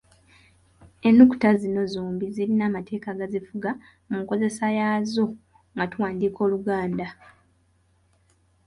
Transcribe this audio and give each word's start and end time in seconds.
Ennyukuta 1.07 1.49
zino 1.61 1.81
zombi 1.93 2.25
zirina 2.35 2.63
amateeka 2.69 3.07
agazifuga 3.11 3.69
mu 4.07 4.15
nkozesa 4.21 4.65
yaazo 4.77 5.25
nga 5.73 5.85
tuwandiika 5.91 6.39
Oluganda. 6.45 7.07